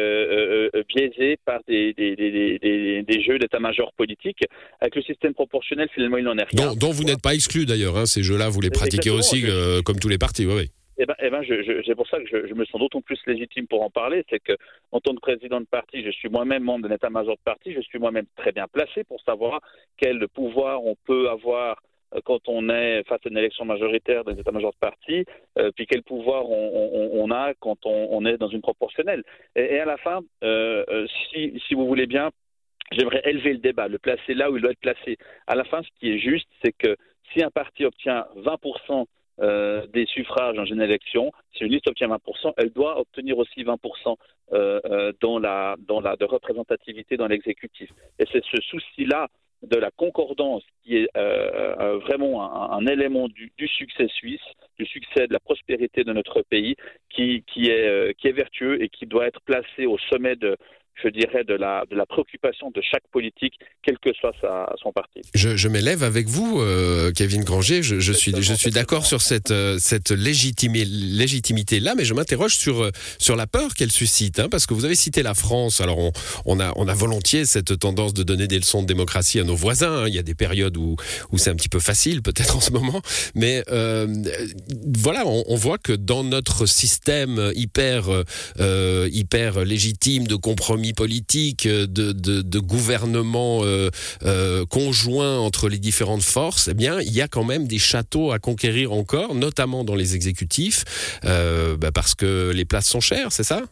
biaisé 0.89 1.39
par 1.47 1.61
des, 1.67 1.95
des, 1.95 2.15
des, 2.17 3.03
des 3.03 3.23
jeux 3.23 3.39
d'état-major 3.39 3.91
politique. 3.95 4.45
Avec 4.83 4.95
le 4.97 5.03
système 5.03 5.33
proportionnel, 5.33 5.89
finalement, 5.95 6.19
il 6.19 6.25
n'en 6.25 6.37
est 6.37 6.45
rien. 6.45 6.67
Dont, 6.67 6.75
dont 6.75 6.91
vous 6.91 7.05
n'êtes 7.05 7.23
pas 7.23 7.33
exclu 7.33 7.65
d'ailleurs, 7.65 7.97
hein, 7.97 8.05
ces 8.05 8.23
jeux-là, 8.23 8.51
vous 8.51 8.61
les 8.61 8.69
pratiquez 8.69 9.09
aussi, 9.09 9.45
comme 9.87 9.99
tous 9.99 10.11
les 10.11 10.19
partis, 10.19 10.45
oui, 10.45 10.55
oui. 10.55 10.71
Eh 11.03 11.07
ben, 11.07 11.15
eh 11.19 11.31
ben 11.31 11.43
c'est 11.87 11.95
pour 11.95 12.07
ça 12.09 12.19
que 12.19 12.27
je, 12.27 12.53
me 12.53 12.67
sens 12.67 12.79
d'autant 12.79 13.01
plus 13.01 13.19
légitime 13.27 13.67
pour 13.67 13.83
en 13.83 13.89
parler, 13.89 14.23
c'est 14.29 14.39
que 14.39 14.53
en 14.93 15.01
tant 15.01 15.15
que 15.15 15.21
président 15.21 15.59
de 15.59 15.65
parti, 15.65 16.05
je 16.05 16.11
suis 16.11 16.29
moi-même 16.29 16.63
membre 16.63 16.87
d'un 16.87 16.95
état-major 16.95 17.37
de 17.37 17.43
parti, 17.43 17.73
je 17.73 17.81
suis 17.81 17.99
moi-même 17.99 18.27
très 18.37 18.53
bien 18.53 18.69
placé 18.69 19.03
pour 19.05 19.19
savoir 19.23 19.63
quel 19.97 20.29
pouvoir 20.29 20.85
on 20.85 20.97
peut 21.07 21.31
avoir 21.31 21.81
euh, 22.15 22.21
quand 22.23 22.47
on 22.49 22.69
est 22.69 23.03
face 23.09 23.21
à 23.25 23.31
une 23.31 23.39
élection 23.39 23.65
majoritaire 23.65 24.25
dans 24.25 24.33
un 24.33 24.37
état-major 24.37 24.73
de 24.73 24.77
parti, 24.77 25.25
euh, 25.57 25.71
puis 25.75 25.87
quel 25.87 26.03
pouvoir 26.03 26.45
on, 26.51 27.31
a 27.31 27.55
quand 27.61 27.87
on, 27.87 28.27
est 28.27 28.37
dans 28.37 28.49
une 28.49 28.61
proportionnelle. 28.61 29.23
Et, 29.57 29.79
à 29.79 29.87
la 29.87 29.97
fin, 29.97 30.21
euh, 30.45 31.07
si, 31.33 31.59
si 31.67 31.73
vous 31.73 31.87
voulez 31.87 32.07
bien, 32.07 32.29
j'aimerais 32.93 33.23
élever 33.25 33.55
le 33.55 33.61
débat, 33.61 33.89
le 33.89 33.99
placer 33.99 34.35
là 34.35 34.51
où 34.51 34.57
il 34.59 34.63
doit 34.63 34.73
être 34.73 34.81
placé. 34.81 35.17
À 35.47 35.55
la 35.55 35.65
fin, 35.65 35.83
ce 35.83 35.89
qui 35.99 36.11
est 36.11 36.19
juste, 36.19 36.49
c'est 36.63 36.73
que 36.73 36.95
si 37.33 37.43
un 37.43 37.51
parti 37.51 37.87
obtient 37.87 38.27
20% 38.37 39.07
euh, 39.41 39.87
des 39.93 40.07
suffrages 40.07 40.55
dans 40.55 40.65
une 40.65 40.83
élection, 40.83 41.33
si 41.55 41.65
une 41.65 41.73
liste 41.73 41.87
obtient 41.89 42.09
20%, 42.09 42.53
elle 42.57 42.71
doit 42.71 43.01
obtenir 43.01 43.39
aussi 43.39 43.65
20% 43.65 44.17
euh, 44.53 44.81
euh, 44.85 45.13
dans, 45.21 45.39
la, 45.39 45.77
dans 45.87 46.01
la 46.01 46.17
de 46.17 46.25
représentativité 46.25 47.17
dans 47.17 47.27
l'exécutif. 47.27 47.91
Et 48.19 48.25
c'est 48.33 48.45
ce 48.45 48.61
souci-là 48.61 49.29
de 49.63 49.77
la 49.77 49.91
concordance 49.91 50.63
qui 50.83 50.97
est 50.97 51.09
vraiment 51.15 52.73
un, 52.73 52.87
élément 52.87 53.29
du, 53.29 53.69
succès 53.69 54.09
suisse, 54.09 54.41
du 54.79 54.87
succès 54.87 55.27
de 55.27 55.35
la 55.35 55.39
prospérité 55.39 56.03
de 56.03 56.15
notre 56.15 56.41
pays, 56.41 56.77
qui, 57.11 57.45
qui, 57.47 57.67
est, 57.67 58.15
qui 58.19 58.29
est 58.29 58.33
vertueux 58.33 58.83
et 58.83 58.89
qui 58.89 59.05
doit 59.05 59.27
être 59.27 59.43
placé 59.43 59.85
au 59.85 59.99
sommet 60.11 60.35
de, 60.35 60.57
je 61.03 61.09
dirais, 61.09 61.45
de 61.45 61.55
la, 61.55 61.85
de 61.91 61.97
la 61.97 62.07
préoccupation 62.07 62.71
de 62.71 62.81
chaque 62.81 63.07
politique, 63.13 63.55
quel 63.83 63.99
que 63.99 64.13
soit 64.13 64.33
sa, 64.41 64.73
son 64.83 64.93
parti. 64.93 65.21
Je, 65.35 65.57
je 65.57 65.69
m'élève 65.69 66.03
avec 66.03 66.29
vous, 66.29 66.61
euh, 66.61 67.13
Kevin 67.13 67.45
Granger. 67.45 67.83
Je, 67.83 68.01
je 68.01 68.13
suis, 68.13 68.33
je 68.39 68.55
suis 68.55 68.71
d'accord 68.71 69.07
sur 69.07 69.21
cette, 69.21 69.51
euh, 69.51 69.79
cette 69.79 70.11
légitimité-là, 70.11 71.95
mais 71.97 72.05
je 72.05 72.15
m'interroge 72.15 72.57
sur, 72.57 72.83
euh, 72.83 72.91
sur 73.19 73.37
la 73.37 73.47
peur 73.47 73.75
qu'elle 73.75 73.91
suscite, 73.91 74.41
hein, 74.41 74.49
parce 74.51 74.67
que 74.67 74.75
vous 74.75 74.85
avez 74.85 74.95
cité 74.95 75.23
la 75.23 75.35
France. 75.35 75.81
Alors, 75.81 75.99
on, 75.99 76.13
on, 76.47 76.61
a, 76.61 76.73
on 76.77 76.89
a 76.89 76.95
volontiers 76.95 77.45
cette 77.47 77.79
tendance 77.79 78.15
de 78.15 78.23
donner 78.23 78.47
des 78.47 78.59
leçons 78.59 78.83
de 78.83 78.87
démocratie 78.87 79.41
à 79.41 79.45
nos 79.45 79.57
voisins. 79.57 80.05
Hein. 80.05 80.09
Il 80.09 80.15
y 80.15 80.19
a 80.19 80.23
des 80.23 80.35
périodes 80.35 80.77
où, 80.77 80.97
où 81.33 81.39
c'est 81.39 81.51
un 81.51 81.57
petit 81.57 81.69
peu 81.69 81.81
facile, 81.81 82.23
peut-être 82.23 82.57
en 82.61 82.61
ce 82.61 82.73
moment, 82.73 83.01
mais 83.35 83.63
voilà, 83.69 85.27
on, 85.27 85.45
on, 85.47 85.57
voit 85.57 85.79
que 85.79 85.93
dans 85.93 86.25
notre 86.25 86.67
système 86.67 87.53
hyper, 87.55 88.09
hyper 88.59 89.65
légitime 89.65 90.27
de 90.27 90.35
compromis 90.35 90.90
politique, 90.93 91.67
euh, 91.67 91.87
de, 91.87 92.13
de, 92.13 92.59
gouvernement 92.59 93.61
euh, 93.63 93.91
euh, 94.25 94.65
conjoint 94.67 95.39
entre 95.39 95.69
les 95.69 95.79
différentes 95.79 96.23
forces, 96.23 96.69
eh 96.69 96.75
bien, 96.75 97.01
il 97.01 97.13
y 97.13 97.21
a 97.21 97.29
quand 97.29 97.45
même 97.45 97.67
des 97.67 97.79
châteaux 97.79 98.33
à 98.33 98.39
conquérir 98.39 98.93
encore, 98.93 99.35
notamment 99.35 99.85
dans 99.85 99.95
les 99.95 100.15
exécutifs, 100.15 100.85
bah, 101.23 101.91
parce 101.93 102.15
que 102.15 102.53
les 102.53 102.65
places 102.65 102.87
sont 102.87 103.01
chères, 103.01 103.33
c'est 103.33 103.45
ça? 103.45 103.63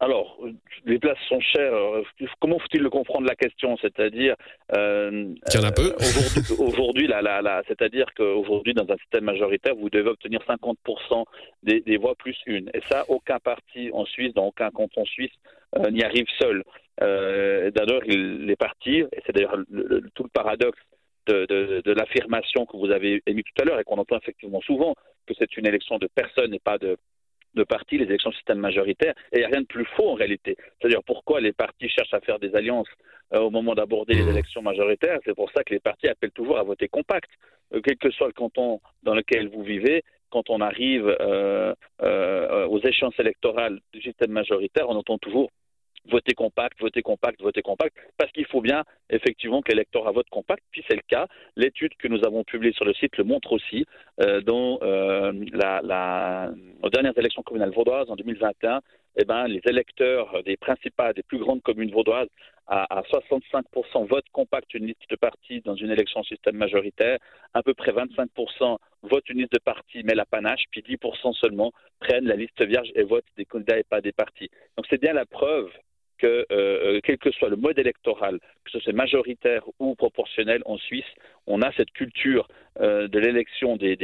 Alors, 0.00 0.38
les 0.86 0.98
places 0.98 1.18
sont 1.28 1.40
chères. 1.40 1.72
Comment 2.40 2.58
faut-il 2.58 2.80
le 2.80 2.90
comprendre 2.90 3.26
la 3.26 3.34
question? 3.34 3.76
C'est-à-dire, 3.80 4.34
euh, 4.74 5.34
en 5.54 5.62
a 5.62 5.72
peu. 5.72 5.94
Aujourd'hui, 6.58 7.06
la, 7.08 7.20
la, 7.20 7.62
c'est-à-dire 7.68 8.06
qu'aujourd'hui, 8.16 8.74
dans 8.74 8.90
un 8.90 8.96
système 8.96 9.24
majoritaire, 9.24 9.74
vous 9.74 9.90
devez 9.90 10.08
obtenir 10.08 10.40
50% 10.48 11.24
des, 11.62 11.80
des, 11.80 11.96
voix 11.98 12.14
plus 12.14 12.36
une. 12.46 12.70
Et 12.72 12.80
ça, 12.88 13.04
aucun 13.08 13.38
parti 13.38 13.90
en 13.92 14.06
Suisse, 14.06 14.32
dans 14.34 14.46
aucun 14.46 14.70
canton 14.70 15.04
suisse, 15.04 15.32
n'y 15.90 16.02
arrive 16.02 16.26
seul. 16.38 16.64
Euh, 17.02 17.70
d'ailleurs, 17.70 18.02
les 18.04 18.56
partis, 18.56 18.98
et 18.98 19.22
c'est 19.24 19.34
d'ailleurs 19.34 19.56
tout 20.14 20.24
le 20.24 20.28
paradoxe 20.28 20.78
de, 21.26 21.46
de, 21.46 21.82
de 21.84 21.92
l'affirmation 21.92 22.66
que 22.66 22.76
vous 22.76 22.90
avez 22.90 23.22
émise 23.26 23.44
tout 23.44 23.62
à 23.62 23.64
l'heure 23.64 23.80
et 23.80 23.84
qu'on 23.84 23.98
entend 23.98 24.18
effectivement 24.18 24.60
souvent, 24.60 24.94
que 25.26 25.34
c'est 25.38 25.56
une 25.56 25.66
élection 25.66 25.98
de 25.98 26.08
personnes 26.08 26.54
et 26.54 26.58
pas 26.58 26.78
de, 26.78 26.96
de 27.54 27.64
partis, 27.64 27.98
les 27.98 28.04
élections 28.04 28.32
système 28.32 28.58
majoritaire, 28.58 29.14
et 29.32 29.36
il 29.36 29.38
n'y 29.40 29.44
a 29.44 29.48
rien 29.48 29.60
de 29.62 29.66
plus 29.66 29.86
faux 29.96 30.10
en 30.10 30.14
réalité. 30.14 30.56
C'est-à-dire 30.78 31.02
pourquoi 31.04 31.40
les 31.40 31.52
partis 31.52 31.88
cherchent 31.88 32.14
à 32.14 32.20
faire 32.20 32.38
des 32.38 32.54
alliances 32.54 32.88
euh, 33.32 33.40
au 33.40 33.50
moment 33.50 33.74
d'aborder 33.74 34.14
les 34.14 34.24
mmh. 34.24 34.30
élections 34.30 34.62
majoritaires, 34.62 35.18
c'est 35.24 35.34
pour 35.34 35.50
ça 35.52 35.62
que 35.64 35.72
les 35.72 35.80
partis 35.80 36.08
appellent 36.08 36.32
toujours 36.32 36.58
à 36.58 36.62
voter 36.62 36.88
compact. 36.88 37.30
Euh, 37.74 37.80
quel 37.82 37.96
que 37.96 38.10
soit 38.10 38.26
le 38.26 38.32
canton 38.32 38.80
dans 39.02 39.14
lequel 39.14 39.48
vous 39.48 39.62
vivez, 39.62 40.02
quand 40.30 40.50
on 40.50 40.60
arrive 40.60 41.06
euh, 41.20 41.74
aux 42.00 42.80
échéances 42.80 43.18
électorales 43.18 43.80
du 43.92 44.00
système 44.00 44.30
majoritaire, 44.30 44.88
on 44.88 44.96
entend 44.96 45.18
toujours 45.18 45.50
voter 46.08 46.34
compact, 46.34 46.80
voter 46.80 47.02
compact, 47.02 47.40
voter 47.40 47.62
compact, 47.62 47.96
parce 48.16 48.32
qu'il 48.32 48.46
faut 48.46 48.60
bien 48.60 48.84
effectivement 49.10 49.62
que 49.62 49.72
l'électorat 49.72 50.12
vote 50.12 50.28
compact, 50.30 50.62
puis 50.70 50.84
c'est 50.88 50.96
le 50.96 51.02
cas. 51.06 51.26
L'étude 51.56 51.94
que 51.98 52.08
nous 52.08 52.24
avons 52.24 52.44
publiée 52.44 52.72
sur 52.72 52.84
le 52.84 52.94
site 52.94 53.16
le 53.16 53.24
montre 53.24 53.52
aussi, 53.52 53.86
euh, 54.20 54.40
dont 54.40 54.78
euh, 54.82 55.32
la, 55.52 55.80
la, 55.82 56.50
aux 56.82 56.90
dernières 56.90 57.16
élections 57.18 57.42
communales 57.42 57.72
vaudoises 57.72 58.10
en 58.10 58.16
2021, 58.16 58.80
eh 59.16 59.24
ben, 59.24 59.46
les 59.46 59.60
électeurs 59.66 60.42
des 60.44 60.56
principales, 60.56 61.14
des 61.14 61.22
plus 61.22 61.38
grandes 61.38 61.62
communes 61.62 61.90
vaudoises, 61.90 62.28
à, 62.68 62.98
à 62.98 63.02
65% 63.02 64.06
votent 64.06 64.24
compact 64.32 64.72
une 64.74 64.86
liste 64.86 65.10
de 65.10 65.16
parti 65.16 65.60
dans 65.62 65.74
une 65.74 65.90
élection 65.90 66.22
système 66.22 66.56
majoritaire, 66.56 67.18
à 67.52 67.62
peu 67.62 67.74
près 67.74 67.90
25% 67.90 68.76
votent 69.02 69.28
une 69.28 69.38
liste 69.38 69.52
de 69.52 69.58
parti 69.58 70.02
mais 70.04 70.14
la 70.14 70.24
panache, 70.24 70.64
puis 70.70 70.82
10% 70.82 71.32
seulement 71.34 71.72
prennent 71.98 72.26
la 72.26 72.36
liste 72.36 72.62
vierge 72.62 72.90
et 72.94 73.02
votent 73.02 73.24
des 73.36 73.44
candidats 73.44 73.78
et 73.78 73.82
pas 73.82 74.00
des 74.00 74.12
partis. 74.12 74.48
Donc 74.76 74.86
c'est 74.88 75.00
bien 75.00 75.12
la 75.12 75.26
preuve 75.26 75.68
que, 76.20 76.46
euh, 76.52 77.00
quel 77.02 77.18
que 77.18 77.30
soit 77.32 77.48
le 77.48 77.56
mode 77.56 77.78
électoral, 77.78 78.38
que 78.64 78.70
ce 78.70 78.80
soit 78.80 78.92
majoritaire 78.92 79.62
ou 79.78 79.94
proportionnel 79.94 80.62
en 80.66 80.76
Suisse, 80.78 81.10
on 81.46 81.62
a 81.62 81.72
cette 81.72 81.90
culture 81.90 82.48
euh, 82.80 83.08
de 83.08 83.18
l'élection 83.18 83.76
des, 83.76 83.96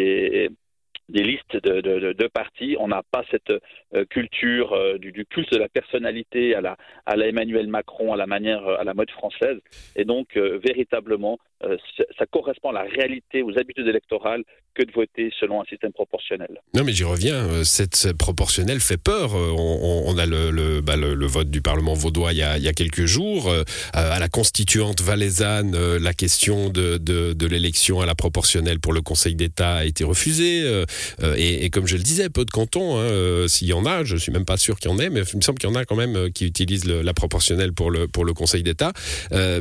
listes 1.08 1.56
de, 1.56 2.26
partis. 2.28 2.76
On 2.78 2.88
n'a 2.88 3.02
pas 3.10 3.24
cette 3.30 3.52
euh, 3.94 4.04
culture 4.06 4.72
euh, 4.72 4.98
du, 4.98 5.24
culte 5.26 5.52
de 5.52 5.58
la 5.58 5.68
personnalité 5.68 6.54
à 6.54 6.60
la, 6.60 6.76
à 7.04 7.16
la 7.16 7.28
Emmanuel 7.28 7.68
Macron, 7.68 8.12
à 8.12 8.16
la 8.16 8.26
manière, 8.26 8.66
à 8.66 8.84
la 8.84 8.94
mode 8.94 9.10
française. 9.10 9.58
Et 9.94 10.04
donc, 10.04 10.38
euh, 11.64 11.76
ça 12.18 12.26
correspond 12.26 12.70
à 12.70 12.72
la 12.72 12.82
réalité, 12.82 13.42
aux 13.42 13.58
habitudes 13.58 13.86
électorales 13.86 14.42
que 14.74 14.82
de 14.82 14.92
voter 14.92 15.30
selon 15.40 15.62
un 15.62 15.64
système 15.64 15.92
proportionnel. 15.92 16.60
Non, 16.74 16.84
mais 16.84 16.92
j'y 16.92 17.04
reviens. 17.04 17.64
Cette 17.64 18.12
proportionnelle 18.12 18.80
fait 18.80 18.98
peur. 18.98 19.34
On, 19.34 20.04
on 20.06 20.18
a 20.18 20.26
bah, 20.82 20.96
le, 20.96 21.26
vote 21.26 21.50
du 21.50 21.62
Parlement 21.62 21.94
vaudois 21.94 22.32
il 22.32 22.38
y 22.38 22.42
a, 22.42 22.72
quelques 22.74 23.06
jours. 23.06 23.50
à 23.94 24.18
la 24.18 24.28
constituante 24.28 25.00
valaisanne, 25.00 25.96
la 25.96 26.12
question 26.12 26.68
de, 26.68 27.46
l'élection 27.46 28.00
à 28.00 28.06
la 28.06 28.14
proportionnelle 28.14 28.80
pour 28.80 28.92
le 28.92 29.00
Conseil 29.00 29.34
d'État 29.34 29.76
a 29.76 29.84
été 29.86 30.04
refusée. 30.04 30.62
Euh, 31.22 31.34
et, 31.36 31.70
comme 31.70 31.86
je 31.86 31.96
le 31.96 32.02
disais, 32.02 32.28
peu 32.28 32.44
de 32.44 32.50
cantons, 32.50 32.98
hein, 32.98 33.02
euh, 33.02 33.48
s'il 33.48 33.68
y 33.68 33.72
en 33.72 33.86
a, 33.86 34.04
je 34.04 34.16
suis 34.16 34.32
même 34.32 34.44
pas 34.44 34.56
sûr 34.56 34.78
qu'il 34.78 34.90
y 34.90 34.94
en 34.94 34.98
ait, 34.98 35.10
mais 35.10 35.20
il 35.20 35.36
me 35.36 35.42
semble 35.42 35.58
qu'il 35.58 35.68
y 35.68 35.72
en 35.72 35.76
a 35.76 35.84
quand 35.84 35.96
même 35.96 36.16
euh, 36.16 36.30
qui 36.30 36.46
utilisent 36.46 36.86
la 36.86 37.14
proportionnelle 37.14 37.72
pour 37.72 37.90
le, 37.90 38.06
Conseil 38.34 38.62
d'État. 38.62 38.92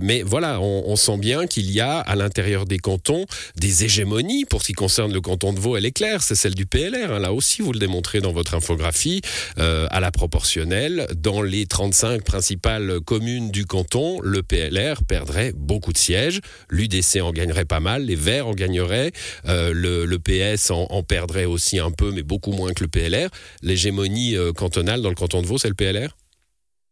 mais 0.01 0.21
voilà, 0.23 0.59
on 0.59 0.95
sent 0.95 1.17
bien 1.17 1.47
qu'il 1.47 1.71
y 1.71 1.79
a 1.79 1.84
à 1.91 2.15
l'intérieur 2.15 2.65
des 2.65 2.77
cantons 2.77 3.25
des 3.55 3.83
hégémonies. 3.83 4.45
Pour 4.45 4.61
ce 4.61 4.67
qui 4.67 4.73
concerne 4.73 5.13
le 5.13 5.21
canton 5.21 5.53
de 5.53 5.59
Vaud, 5.59 5.77
elle 5.77 5.85
est 5.85 5.91
claire, 5.91 6.21
c'est 6.21 6.35
celle 6.35 6.55
du 6.55 6.65
PLR. 6.65 7.11
Hein. 7.11 7.19
Là 7.19 7.33
aussi, 7.33 7.61
vous 7.61 7.71
le 7.71 7.79
démontrez 7.79 8.21
dans 8.21 8.31
votre 8.31 8.55
infographie, 8.55 9.21
euh, 9.59 9.87
à 9.91 9.99
la 9.99 10.11
proportionnelle. 10.11 11.07
Dans 11.15 11.41
les 11.41 11.65
35 11.65 12.23
principales 12.23 12.99
communes 13.01 13.51
du 13.51 13.65
canton, 13.65 14.19
le 14.21 14.43
PLR 14.43 15.03
perdrait 15.03 15.53
beaucoup 15.55 15.93
de 15.93 15.97
sièges. 15.97 16.41
L'UDC 16.69 17.21
en 17.21 17.31
gagnerait 17.31 17.65
pas 17.65 17.79
mal, 17.79 18.03
les 18.03 18.15
Verts 18.15 18.47
en 18.47 18.53
gagneraient, 18.53 19.11
euh, 19.47 19.71
le, 19.73 20.17
PS 20.17 20.71
en, 20.71 20.87
en 20.89 21.03
perdrait 21.03 21.45
aussi 21.45 21.79
un 21.79 21.91
peu, 21.91 22.11
mais 22.11 22.23
beaucoup 22.23 22.51
moins 22.51 22.73
que 22.73 22.83
le 22.83 22.89
PLR. 22.89 23.29
L'hégémonie 23.61 24.35
euh, 24.35 24.53
cantonale 24.53 25.01
dans 25.01 25.09
le 25.09 25.15
canton 25.15 25.41
de 25.41 25.47
Vaud, 25.47 25.57
c'est 25.57 25.69
le 25.69 25.75
PLR 25.75 26.15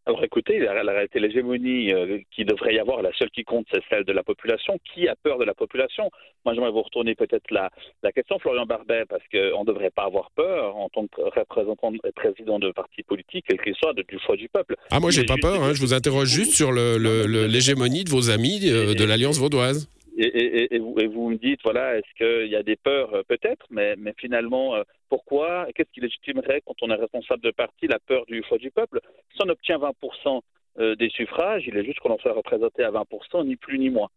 alors 0.05 0.21
écoutez, 0.21 0.59
la, 0.59 0.73
réalité, 0.81 1.19
l'hégémonie 1.19 1.93
euh, 1.93 2.19
qui 2.35 2.43
devrait 2.43 2.75
y 2.75 2.79
avoir, 2.79 3.01
la 3.01 3.13
seule 3.13 3.29
qui 3.29 3.45
compte, 3.45 3.65
c'est 3.73 3.81
celle 3.89 4.03
de 4.03 4.11
la 4.11 4.21
population. 4.21 4.77
Qui 4.93 5.07
a 5.07 5.15
peur 5.15 5.37
de 5.37 5.45
la 5.45 5.53
population? 5.53 6.11
Moi, 6.43 6.53
j'aimerais 6.53 6.71
vous 6.71 6.81
retourner 6.81 7.15
peut-être 7.15 7.49
la, 7.51 7.69
la 8.03 8.11
question, 8.11 8.37
Florian 8.37 8.65
Barbet, 8.65 9.05
parce 9.07 9.23
qu'on 9.31 9.61
ne 9.61 9.65
devrait 9.65 9.91
pas 9.91 10.03
avoir 10.03 10.29
peur 10.31 10.75
en 10.75 10.89
tant 10.89 11.07
que 11.07 11.21
représentant 11.21 11.93
et 12.03 12.11
président 12.11 12.59
de 12.59 12.71
parti 12.71 13.01
politique, 13.03 13.45
quel 13.47 13.61
qu'il 13.61 13.75
soit, 13.75 13.93
de, 13.93 14.01
du 14.01 14.19
choix 14.19 14.35
du 14.35 14.49
peuple. 14.49 14.75
Ah, 14.91 14.99
moi, 14.99 15.09
j'ai 15.09 15.23
pas 15.23 15.37
peur. 15.41 15.63
Hein, 15.63 15.73
je 15.73 15.79
vous 15.79 15.93
interroge 15.93 16.27
juste 16.27 16.51
sur 16.51 16.73
l'hégémonie 16.73 18.03
de 18.03 18.09
vos 18.09 18.29
amis 18.29 18.59
euh, 18.65 18.93
de 18.93 19.05
l'Alliance 19.05 19.39
vaudoise 19.39 19.87
et, 20.17 20.79
vous, 20.79 21.29
me 21.29 21.37
dites, 21.37 21.61
voilà, 21.63 21.97
est-ce 21.97 22.13
qu'il 22.17 22.51
y 22.51 22.55
a 22.55 22.63
des 22.63 22.75
peurs 22.75 23.13
euh, 23.13 23.23
Peut-être, 23.27 23.65
mais, 23.69 23.95
mais, 23.97 24.13
finalement, 24.17 24.75
euh, 24.75 24.83
pourquoi 25.09 25.67
Qu'est-ce 25.73 25.91
qui 25.91 26.01
légitimerait, 26.01 26.61
quand 26.65 26.75
on 26.81 26.89
est 26.89 26.95
responsable 26.95 27.41
de 27.41 27.51
parti, 27.51 27.87
la 27.87 27.99
peur 27.99 28.25
du 28.27 28.43
choix 28.43 28.57
du 28.57 28.71
peuple? 28.71 28.99
Si 29.33 29.41
on 29.43 29.49
obtient 29.49 29.77
20% 29.77 30.41
euh, 30.79 30.95
des 30.95 31.09
suffrages, 31.09 31.63
il 31.67 31.77
est 31.77 31.85
juste 31.85 31.99
qu'on 31.99 32.11
en 32.11 32.19
soit 32.19 32.33
représenté 32.33 32.83
à 32.83 32.91
20%, 32.91 33.45
ni 33.45 33.55
plus 33.55 33.79
ni 33.79 33.89
moins. 33.89 34.09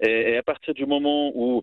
Et, 0.00 0.36
à 0.36 0.42
partir 0.42 0.74
du 0.74 0.86
moment 0.86 1.32
où 1.34 1.62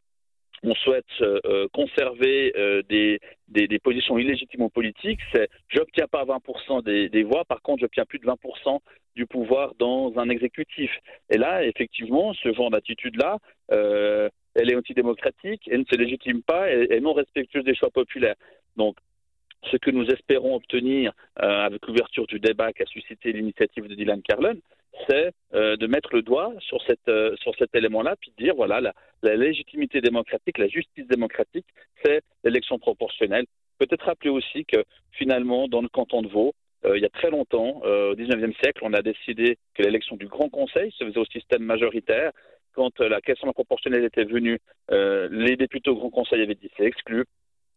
on 0.66 0.76
souhaite 0.76 1.06
euh, 1.22 1.68
conserver 1.74 2.54
euh, 2.58 2.82
des, 2.90 3.20
des, 3.48 3.80
positions 3.80 4.18
illégitimes 4.18 4.70
politiques, 4.70 5.20
c'est 5.34 5.50
j'obtiens 5.70 6.08
pas 6.08 6.26
20% 6.26 6.84
des, 6.84 7.10
des, 7.10 7.24
voix, 7.24 7.46
par 7.46 7.62
contre 7.62 7.82
j'obtiens 7.82 8.06
plus 8.06 8.20
de 8.20 8.26
20% 8.26 8.80
du 9.16 9.26
pouvoir 9.26 9.74
dans 9.80 10.12
un 10.18 10.30
exécutif. 10.30 10.92
Et 11.30 11.38
là, 11.38 11.64
effectivement, 11.64 12.34
ce 12.34 12.52
genre 12.54 12.72
d'attitude-là, 12.72 13.38
euh, 13.72 14.30
elle 14.56 14.72
est 14.72 14.76
antidémocratique, 14.76 15.62
elle 15.72 15.82
ne 15.82 15.86
se 15.86 15.96
légitime 15.96 16.42
pas 16.42 16.72
et, 16.72 16.88
et 16.90 17.00
non 17.00 17.14
respectueuse 17.14 17.64
des 17.64 17.76
choix 17.76 17.92
populaires. 17.92 18.36
Donc, 18.76 18.98
ce 19.72 19.78
que 19.78 19.92
nous 19.92 20.06
espérons 20.08 20.56
obtenir 20.56 21.14
euh, 21.42 21.66
avec 21.66 21.86
l'ouverture 21.88 22.28
du 22.28 22.40
débat 22.40 22.74
qu'a 22.74 22.86
suscité 22.86 23.32
l'initiative 23.32 23.88
de 23.88 23.96
Dylan 23.96 24.22
Carlin, 24.22 24.56
c'est 25.08 25.32
euh, 25.54 25.78
de 25.78 25.88
mettre 25.88 26.14
le 26.14 26.22
doigt 26.22 26.54
sur, 26.60 26.82
cette, 26.86 27.08
euh, 27.08 27.36
sur 27.38 27.56
cet 27.58 27.76
élément-là, 27.76 28.16
puis 28.20 28.32
de 28.38 28.44
dire, 28.44 28.56
voilà, 28.56 28.82
la, 28.82 28.94
la, 29.22 29.36
légitimité 29.36 30.02
démocratique, 30.02 30.58
la 30.58 30.68
justice 30.68 31.08
démocratique, 31.08 31.66
c'est 32.04 32.22
l'élection 32.44 32.80
proportionnelle. 32.80 33.46
Peut-être 33.78 34.06
rappeler 34.06 34.30
aussi 34.30 34.66
que 34.66 34.84
finalement, 35.12 35.68
dans 35.68 35.82
le 35.82 35.90
canton 35.90 36.22
de 36.22 36.28
Vaud, 36.28 36.54
euh, 36.86 36.98
il 36.98 37.04
y 37.04 37.06
a 37.06 37.10
très 37.10 37.30
longtemps, 37.30 37.82
au 37.84 38.16
XIXe 38.16 38.56
siècle, 38.58 38.82
on 38.84 38.94
a 38.94 39.02
décidé 39.02 39.58
que 39.74 39.84
l'élection 39.84 40.16
du 40.16 40.28
Grand 40.28 40.50
Conseil 40.50 40.92
se 40.92 41.04
faisait 41.04 41.20
au 41.20 41.26
système 41.26 41.64
majoritaire. 41.64 42.32
Quand 42.74 43.00
la 43.00 43.22
question 43.22 43.52
proportionnelle 43.54 44.04
était 44.04 44.26
venue, 44.26 44.60
les 44.90 45.56
députés 45.56 45.90
au 45.90 45.96
Grand 45.96 46.10
Conseil 46.10 46.42
avaient 46.42 46.56
dit 46.56 46.70
c'est 46.78 46.86
exclu. 46.86 47.24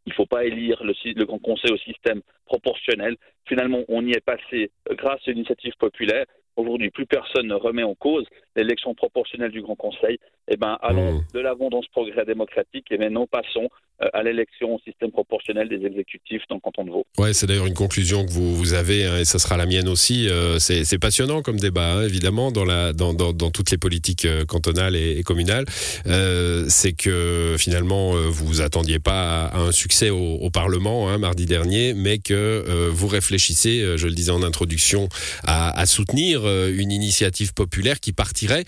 Il 0.07 0.11
ne 0.11 0.15
faut 0.15 0.27
pas 0.27 0.45
élire 0.45 0.83
le, 0.83 0.95
le, 1.05 1.25
Grand 1.25 1.39
Conseil 1.39 1.71
au 1.73 1.77
système 1.77 2.21
proportionnel. 2.47 3.17
Finalement, 3.47 3.83
on 3.89 4.05
y 4.07 4.13
est 4.13 4.25
passé 4.25 4.71
grâce 4.91 5.21
à 5.27 5.31
l'initiative 5.31 5.75
populaire. 5.79 6.25
Aujourd'hui, 6.59 6.91
plus 6.91 7.07
personne 7.07 7.47
ne 7.47 7.55
remet 7.55 7.85
en 7.85 7.95
cause 7.95 8.27
l'élection 8.59 8.95
proportionnelle 8.95 9.51
du 9.51 9.63
Grand 9.63 9.77
Conseil. 9.77 10.19
Eh 10.51 10.57
bien, 10.57 10.79
allons 10.83 11.13
mmh. 11.13 11.25
de 11.35 11.41
l'avant 11.41 11.69
dans 11.69 11.83
ce 11.83 11.89
progrès 11.91 12.25
démocratique 12.25 12.87
et 12.91 12.99
maintenant 12.99 13.27
passons 13.27 13.69
euh, 14.03 14.09
à 14.13 14.23
l'élection 14.23 14.77
au 14.77 14.81
système 14.81 15.11
proportionnel 15.11 15.69
des 15.69 15.85
exécutifs 15.85 16.43
dans 16.49 16.57
le 16.57 16.61
canton 16.61 16.85
de 16.85 16.91
Vaud. 16.91 17.05
Ouais, 17.19 17.33
c'est 17.35 17.47
d'ailleurs 17.47 17.67
une 17.67 17.75
conclusion 17.75 18.25
que 18.25 18.31
vous, 18.31 18.55
vous 18.55 18.73
avez, 18.73 19.05
hein, 19.05 19.19
et 19.19 19.25
ce 19.25 19.39
sera 19.39 19.57
la 19.57 19.67
mienne 19.67 19.89
aussi. 19.89 20.29
Euh, 20.29 20.59
c'est 20.59 20.99
passionnant 20.99 21.43
comme 21.43 21.59
débat, 21.59 21.95
hein, 21.95 22.03
évidemment, 22.05 22.53
dans, 22.53 22.65
la, 22.65 22.93
dans, 22.93 23.13
dans, 23.13 23.33
dans, 23.33 23.51
toutes 23.51 23.71
les 23.71 23.79
politiques 23.79 24.25
euh, 24.25 24.45
cantonales 24.45 24.97
et, 24.97 25.19
et 25.19 25.23
communales. 25.23 25.65
Euh, 26.07 26.65
c'est 26.69 26.93
que 26.93 27.57
finalement, 27.59 28.13
vous 28.13 28.47
vous 28.47 28.61
attendiez 28.61 28.99
pas 28.99 29.47
à, 29.47 29.57
à 29.57 29.59
un 29.59 29.73
succès 29.73 30.11
au, 30.11 30.37
au 30.37 30.51
Parlement 30.51 31.09
hein, 31.09 31.19
mardi 31.19 31.47
dernier, 31.47 31.93
mais 31.93 32.19
que 32.19 32.35
euh, 32.35 32.89
vous 32.91 33.09
réfléchissez, 33.09 33.97
je 33.97 34.07
le 34.07 34.15
disais 34.15 34.31
en 34.31 34.43
introduction, 34.43 35.09
à, 35.45 35.79
à 35.79 35.87
soutenir 35.87 36.47
une 36.69 36.93
initiative 36.93 37.53
populaire 37.53 38.01
qui 38.01 38.13
partirait, 38.49 38.65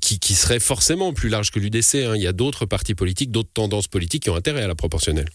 qui, 0.00 0.34
serait 0.34 0.60
forcément 0.60 1.12
plus 1.12 1.28
large 1.28 1.50
que 1.50 1.58
l'UDC. 1.58 2.06
Hein. 2.06 2.14
Il 2.16 2.22
y 2.22 2.26
a 2.26 2.32
d'autres 2.32 2.66
partis 2.66 2.94
politiques, 2.94 3.30
d'autres 3.30 3.52
tendances 3.52 3.88
politiques 3.88 4.24
qui 4.24 4.30
ont 4.30 4.36
intérêt 4.36 4.62
à 4.62 4.68
la 4.68 4.74
proportionnelle. 4.74 5.28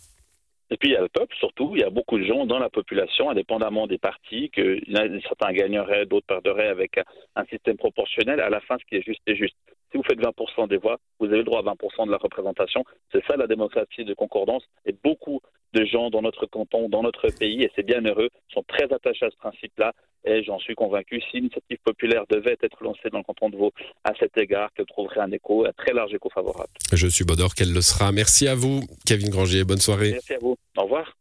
Et 0.71 0.77
puis 0.77 0.89
il 0.89 0.93
y 0.93 0.95
a 0.95 1.01
le 1.01 1.09
peuple 1.09 1.35
surtout, 1.37 1.73
il 1.75 1.81
y 1.81 1.83
a 1.83 1.91
beaucoup 1.91 2.17
de 2.17 2.25
gens 2.25 2.47
dans 2.47 2.57
la 2.57 2.69
population, 2.69 3.29
indépendamment 3.29 3.85
des 3.85 3.99
partis, 3.99 4.49
que 4.49 4.79
certains 5.27 5.53
gagneraient, 5.53 6.07
d'autres 6.07 6.25
perderaient 6.25 6.67
avec 6.67 6.99
un 7.35 7.45
système 7.45 7.77
proportionnel. 7.77 8.39
À 8.39 8.49
la 8.49 8.59
fin, 8.61 8.77
ce 8.79 8.85
qui 8.85 8.95
est 8.95 9.05
juste 9.05 9.21
est 9.27 9.35
juste. 9.35 9.55
Si 9.93 9.97
vous 9.97 10.03
faites 10.03 10.19
20% 10.19 10.67
des 10.67 10.77
voix, 10.77 10.97
vous 11.19 11.27
avez 11.27 11.37
le 11.37 11.43
droit 11.43 11.59
à 11.59 11.61
20% 11.61 12.07
de 12.07 12.11
la 12.11 12.17
représentation. 12.17 12.83
C'est 13.11 13.23
ça 13.27 13.37
la 13.37 13.45
démocratie 13.45 14.03
de 14.03 14.15
concordance. 14.15 14.63
Et 14.87 14.95
beaucoup 15.03 15.39
de 15.73 15.85
gens 15.85 16.09
dans 16.09 16.23
notre 16.23 16.47
canton, 16.47 16.89
dans 16.89 17.03
notre 17.03 17.29
pays, 17.29 17.61
et 17.61 17.71
c'est 17.75 17.85
bien 17.85 18.01
heureux, 18.01 18.29
sont 18.51 18.63
très 18.67 18.91
attachés 18.91 19.27
à 19.27 19.29
ce 19.29 19.35
principe-là. 19.35 19.93
Et 20.25 20.41
j'en 20.43 20.57
suis 20.57 20.73
convaincu, 20.73 21.21
si 21.29 21.37
l'initiative 21.37 21.77
populaire 21.83 22.23
devait 22.27 22.57
être 22.63 22.83
lancée 22.83 23.11
dans 23.11 23.19
le 23.19 23.23
canton 23.23 23.51
de 23.51 23.57
Vaud 23.57 23.71
à 24.03 24.13
cet 24.19 24.35
égard, 24.35 24.73
qu'elle 24.73 24.87
trouverait 24.87 25.19
un 25.19 25.31
écho, 25.31 25.63
un 25.63 25.73
très 25.73 25.93
large 25.93 26.13
écho 26.15 26.29
favorable. 26.31 26.71
Je 26.91 27.07
suis 27.07 27.23
Bodor 27.23 27.53
qu'elle 27.53 27.73
le 27.73 27.81
sera. 27.81 28.11
Merci 28.11 28.47
à 28.47 28.55
vous, 28.55 28.81
Kevin 29.05 29.29
Granger. 29.29 29.63
Bonne 29.63 29.77
soirée. 29.77 30.13
Merci 30.13 30.33
à 30.33 30.39
vous. 30.39 30.57
Au 30.75 30.83
revoir. 30.83 31.13